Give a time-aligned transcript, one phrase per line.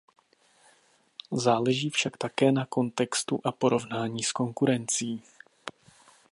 [1.31, 5.21] Záleží však také na kontextu a porovnání s konkurencí.